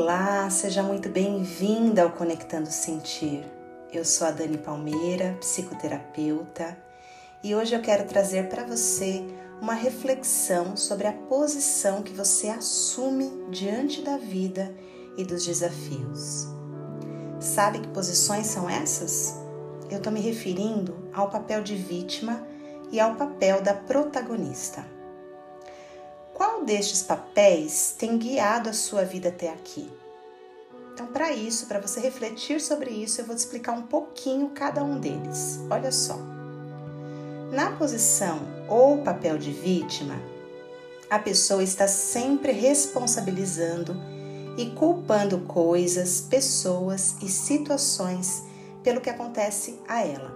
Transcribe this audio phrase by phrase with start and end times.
[0.00, 3.44] Olá, seja muito bem-vinda ao Conectando Sentir.
[3.92, 6.78] Eu sou a Dani Palmeira, psicoterapeuta,
[7.42, 9.24] e hoje eu quero trazer para você
[9.60, 14.72] uma reflexão sobre a posição que você assume diante da vida
[15.16, 16.46] e dos desafios.
[17.40, 19.34] Sabe que posições são essas?
[19.90, 22.46] Eu estou me referindo ao papel de vítima
[22.92, 24.97] e ao papel da protagonista.
[26.38, 29.90] Qual destes papéis tem guiado a sua vida até aqui?
[30.94, 34.84] Então, para isso, para você refletir sobre isso, eu vou te explicar um pouquinho cada
[34.84, 35.58] um deles.
[35.68, 36.16] Olha só.
[37.52, 38.38] Na posição
[38.68, 40.14] ou papel de vítima,
[41.10, 43.96] a pessoa está sempre responsabilizando
[44.56, 48.44] e culpando coisas, pessoas e situações
[48.84, 50.32] pelo que acontece a ela.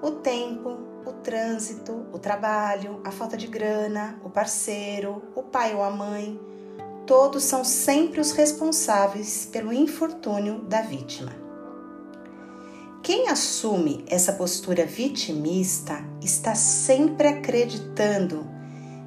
[0.00, 5.82] O tempo, o trânsito, o trabalho, a falta de grana, o parceiro, o pai ou
[5.82, 6.40] a mãe,
[7.06, 11.32] todos são sempre os responsáveis pelo infortúnio da vítima.
[13.02, 18.46] Quem assume essa postura vitimista está sempre acreditando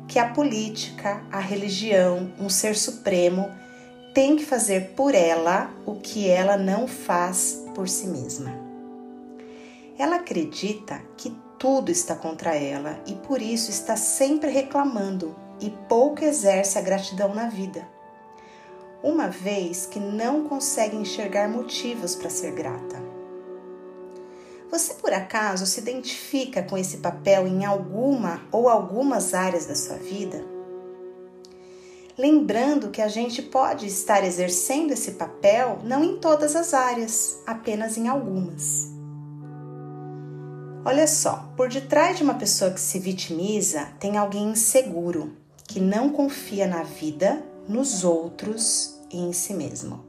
[0.08, 3.50] que a política, a religião, um ser supremo
[4.14, 8.52] tem que fazer por ela o que ela não faz por si mesma.
[9.98, 16.24] Ela acredita que tudo está contra ela e por isso está sempre reclamando e pouco
[16.24, 17.88] exerce a gratidão na vida.
[19.04, 23.02] Uma vez que não consegue enxergar motivos para ser grata.
[24.70, 29.96] Você por acaso se identifica com esse papel em alguma ou algumas áreas da sua
[29.96, 30.44] vida?
[32.18, 37.96] Lembrando que a gente pode estar exercendo esse papel não em todas as áreas, apenas
[37.96, 38.97] em algumas.
[40.90, 45.36] Olha só, por detrás de uma pessoa que se vitimiza tem alguém inseguro,
[45.66, 50.06] que não confia na vida, nos outros e em si mesmo.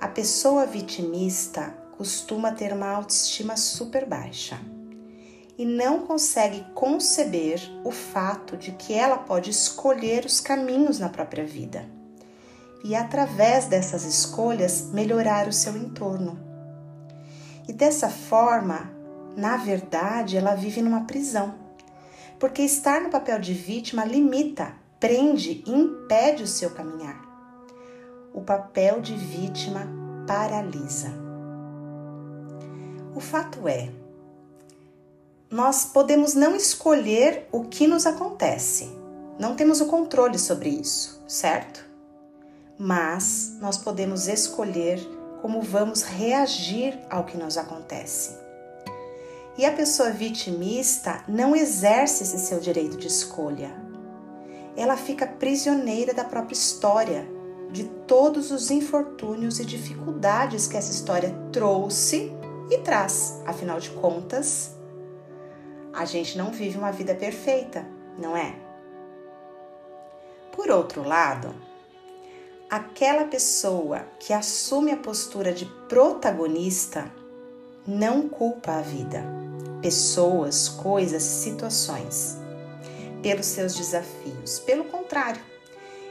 [0.00, 4.58] A pessoa vitimista costuma ter uma autoestima super baixa
[5.56, 11.46] e não consegue conceber o fato de que ela pode escolher os caminhos na própria
[11.46, 11.88] vida
[12.82, 16.36] e, através dessas escolhas, melhorar o seu entorno.
[17.68, 18.91] E dessa forma,
[19.36, 21.54] na verdade, ela vive numa prisão.
[22.38, 27.20] Porque estar no papel de vítima limita, prende e impede o seu caminhar.
[28.34, 29.86] O papel de vítima
[30.26, 31.10] paralisa.
[33.14, 33.90] O fato é,
[35.50, 38.90] nós podemos não escolher o que nos acontece,
[39.38, 41.84] não temos o controle sobre isso, certo?
[42.78, 44.98] Mas nós podemos escolher
[45.42, 48.38] como vamos reagir ao que nos acontece.
[49.56, 53.70] E a pessoa vitimista não exerce esse seu direito de escolha.
[54.74, 57.28] Ela fica prisioneira da própria história,
[57.70, 62.32] de todos os infortúnios e dificuldades que essa história trouxe
[62.70, 63.42] e traz.
[63.46, 64.74] Afinal de contas,
[65.92, 67.86] a gente não vive uma vida perfeita,
[68.18, 68.56] não é?
[70.52, 71.54] Por outro lado,
[72.70, 77.10] aquela pessoa que assume a postura de protagonista
[77.86, 79.24] não culpa a vida,
[79.80, 82.38] pessoas, coisas, situações
[83.20, 84.60] pelos seus desafios.
[84.60, 85.40] Pelo contrário,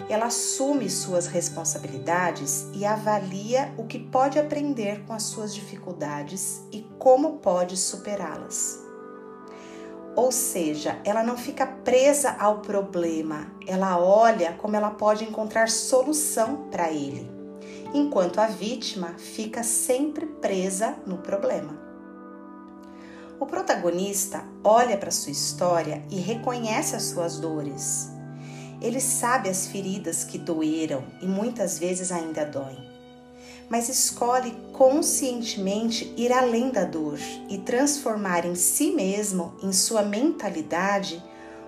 [0.10, 6.86] ela assume suas responsabilidades e avalia o que pode aprender com as suas dificuldades e
[7.00, 8.80] como pode superá-las.
[10.14, 16.68] Ou seja, ela não fica presa ao problema, ela olha como ela pode encontrar solução
[16.70, 17.41] para ele
[17.94, 21.80] enquanto a vítima fica sempre presa no problema.
[23.40, 28.08] O protagonista olha para sua história e reconhece as suas dores.
[28.80, 32.78] Ele sabe as feridas que doeram e muitas vezes ainda doem,
[33.68, 37.18] mas escolhe conscientemente ir além da dor
[37.50, 41.24] e transformar em si mesmo, em sua mentalidade,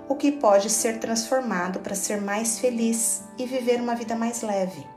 [0.07, 4.93] o que pode ser transformado para ser mais feliz e viver uma vida mais leve.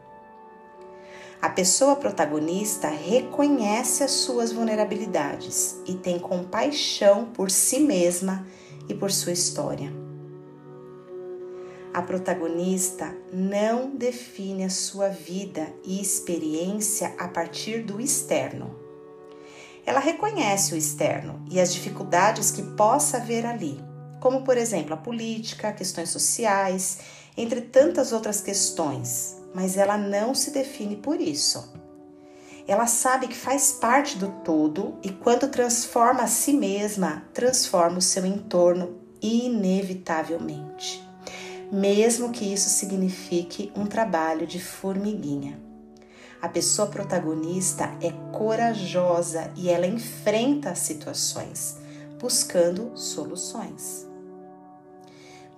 [1.41, 8.47] A pessoa protagonista reconhece as suas vulnerabilidades e tem compaixão por si mesma
[8.89, 9.93] e por sua história.
[11.93, 18.75] A protagonista não define a sua vida e experiência a partir do externo.
[19.85, 23.81] Ela reconhece o externo e as dificuldades que possa haver ali,
[24.21, 26.99] como por exemplo a política, questões sociais,
[27.37, 31.73] entre tantas outras questões, mas ela não se define por isso.
[32.69, 38.03] Ela sabe que faz parte do todo e quando transforma a si mesma, transforma o
[38.03, 41.05] seu entorno inevitavelmente.
[41.71, 45.61] mesmo que isso signifique um trabalho de formiguinha.
[46.41, 51.77] A pessoa protagonista é corajosa e ela enfrenta as situações,
[52.21, 54.07] buscando soluções.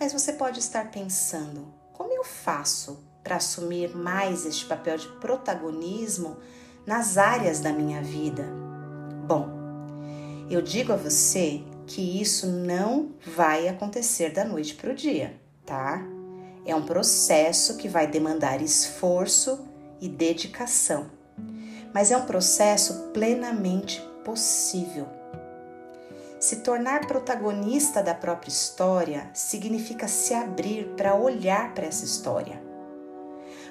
[0.01, 6.39] Mas você pode estar pensando: como eu faço para assumir mais este papel de protagonismo
[6.87, 8.43] nas áreas da minha vida?
[9.27, 9.51] Bom,
[10.49, 16.03] eu digo a você que isso não vai acontecer da noite para o dia, tá?
[16.65, 19.61] É um processo que vai demandar esforço
[20.01, 21.11] e dedicação,
[21.93, 25.07] mas é um processo plenamente possível.
[26.41, 32.68] Se tornar protagonista da própria história significa se abrir para olhar para essa história.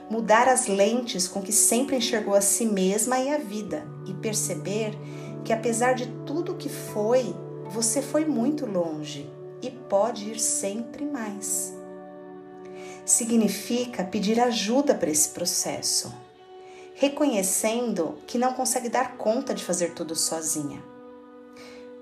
[0.09, 4.97] Mudar as lentes com que sempre enxergou a si mesma e a vida e perceber
[5.43, 7.35] que, apesar de tudo que foi,
[7.69, 9.29] você foi muito longe
[9.61, 11.75] e pode ir sempre mais.
[13.05, 16.13] Significa pedir ajuda para esse processo,
[16.95, 20.81] reconhecendo que não consegue dar conta de fazer tudo sozinha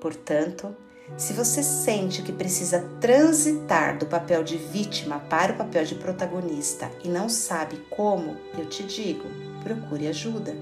[0.05, 0.77] Portanto,
[1.17, 6.91] se você sente que precisa transitar do papel de vítima para o papel de protagonista
[7.03, 9.23] e não sabe como, eu te digo,
[9.63, 10.55] procure ajuda.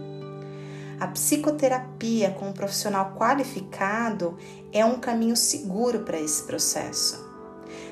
[1.00, 4.38] A psicoterapia com um profissional qualificado
[4.72, 7.32] é um caminho seguro para esse processo.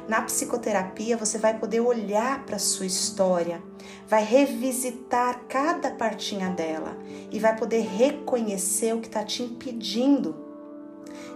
[0.07, 3.62] Na psicoterapia, você vai poder olhar para a sua história,
[4.07, 6.98] vai revisitar cada partinha dela
[7.31, 10.50] e vai poder reconhecer o que está te impedindo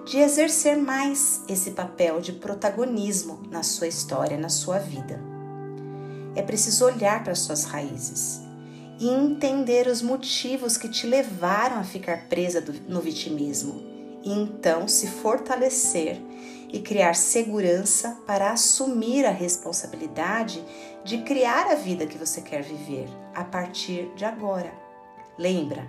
[0.06, 5.20] de exercer mais esse papel de protagonismo na sua história, na sua vida.
[6.36, 8.42] É preciso olhar para suas raízes
[9.00, 13.82] e entender os motivos que te levaram a ficar presa no vitimismo,
[14.24, 16.22] e então se fortalecer
[16.72, 20.64] e criar segurança para assumir a responsabilidade
[21.04, 24.74] de criar a vida que você quer viver a partir de agora.
[25.38, 25.88] Lembra,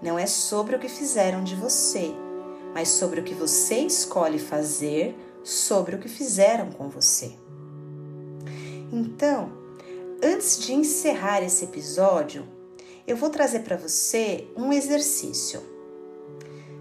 [0.00, 2.14] não é sobre o que fizeram de você,
[2.74, 7.32] mas sobre o que você escolhe fazer, sobre o que fizeram com você.
[8.92, 9.52] Então,
[10.22, 12.46] antes de encerrar esse episódio,
[13.06, 15.62] eu vou trazer para você um exercício.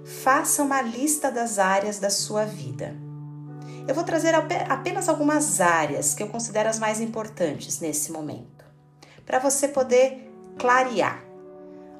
[0.03, 2.95] Faça uma lista das áreas da sua vida.
[3.87, 8.65] Eu vou trazer apenas algumas áreas que eu considero as mais importantes nesse momento,
[9.25, 11.22] para você poder clarear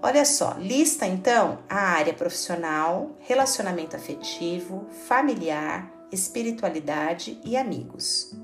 [0.06, 8.36] Olha só, lista então a área profissional, relacionamento afetivo, familiar, espiritualidade e amigos.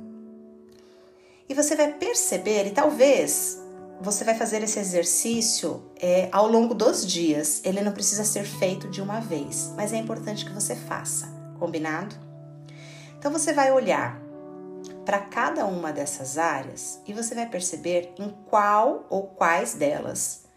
[1.49, 3.61] E você vai perceber, e talvez
[3.99, 7.61] você vai fazer esse exercício é, ao longo dos dias.
[7.65, 11.27] Ele não precisa ser feito de uma vez, mas é importante que você faça,
[11.59, 12.15] combinado?
[13.17, 14.17] Então você vai olhar
[15.03, 20.47] para cada uma dessas áreas e você vai perceber em qual ou quais delas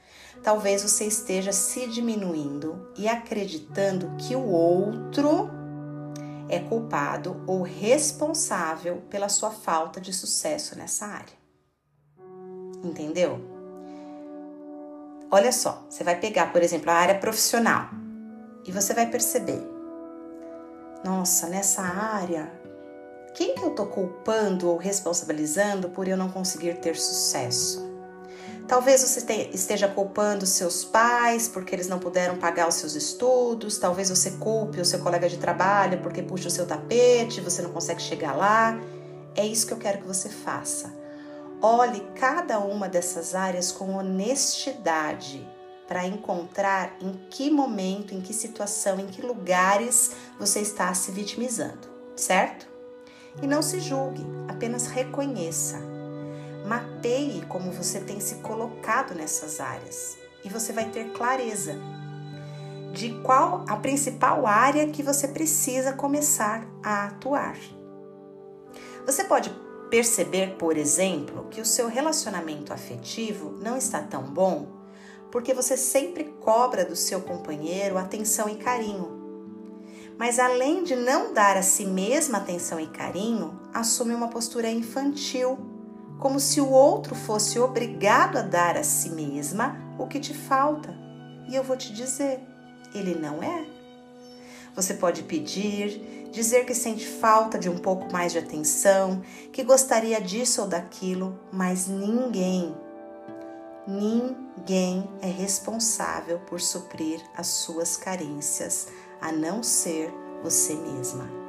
[0.43, 5.49] talvez você esteja se diminuindo e acreditando que o outro
[6.49, 11.43] é culpado ou responsável pela sua falta de sucesso nessa área.
[12.85, 13.41] Entendeu?
[15.31, 17.89] Olha só, você vai pegar, por exemplo, a área profissional
[18.67, 19.62] e você vai perceber:
[21.05, 22.53] nossa, nessa área,
[23.35, 27.92] quem que eu tô culpando ou responsabilizando por eu não conseguir ter sucesso?
[28.72, 34.08] Talvez você esteja culpando seus pais porque eles não puderam pagar os seus estudos, talvez
[34.08, 38.00] você culpe o seu colega de trabalho porque puxa o seu tapete, você não consegue
[38.00, 38.81] chegar lá.
[39.36, 40.91] É isso que eu quero que você faça.
[41.60, 45.46] Olhe cada uma dessas áreas com honestidade
[45.86, 51.91] para encontrar em que momento, em que situação, em que lugares você está se vitimizando,
[52.17, 52.67] certo?
[53.43, 55.92] E não se julgue, apenas reconheça.
[56.66, 61.76] Mapeie como você tem se colocado nessas áreas e você vai ter clareza
[62.92, 67.56] de qual a principal área que você precisa começar a atuar.
[69.06, 69.50] Você pode
[69.90, 74.82] perceber, por exemplo, que o seu relacionamento afetivo não está tão bom
[75.31, 79.20] porque você sempre cobra do seu companheiro atenção e carinho.
[80.19, 85.58] Mas além de não dar a si mesma atenção e carinho, assume uma postura infantil
[86.22, 90.94] como se o outro fosse obrigado a dar a si mesma o que te falta.
[91.48, 92.38] E eu vou te dizer,
[92.94, 93.67] ele não é.
[94.76, 99.20] Você pode pedir, dizer que sente falta de um pouco mais de atenção,
[99.52, 102.72] que gostaria disso ou daquilo, mas ninguém,
[103.84, 108.86] ninguém é responsável por suprir as suas carências,
[109.20, 111.42] a não ser você mesma.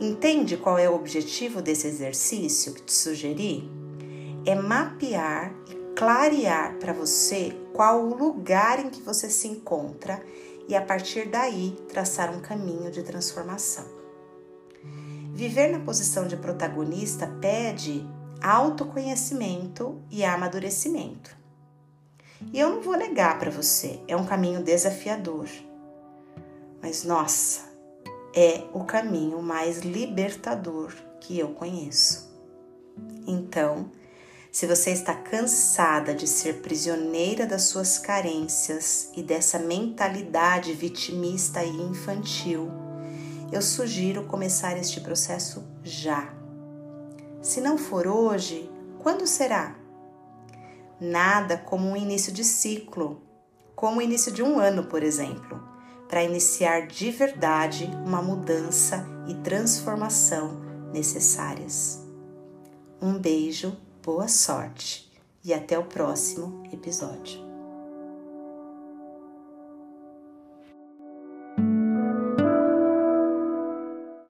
[0.00, 3.68] Entende qual é o objetivo desse exercício que te sugeri?
[4.46, 10.22] É mapear e clarear para você qual o lugar em que você se encontra
[10.68, 13.86] e a partir daí traçar um caminho de transformação.
[15.34, 18.06] Viver na posição de protagonista pede
[18.40, 21.36] autoconhecimento e amadurecimento.
[22.52, 25.48] E eu não vou negar para você, é um caminho desafiador.
[26.80, 27.67] Mas nossa,
[28.34, 32.28] é o caminho mais libertador que eu conheço.
[33.26, 33.90] Então,
[34.50, 41.70] se você está cansada de ser prisioneira das suas carências e dessa mentalidade vitimista e
[41.70, 42.70] infantil,
[43.52, 46.34] eu sugiro começar este processo já.
[47.40, 49.76] Se não for hoje, quando será?
[51.00, 53.22] Nada como um início de ciclo,
[53.76, 55.62] como o início de um ano, por exemplo,
[56.08, 60.60] para iniciar de verdade uma mudança e transformação
[60.92, 62.02] necessárias.
[63.00, 65.12] Um beijo, boa sorte
[65.44, 67.47] e até o próximo episódio.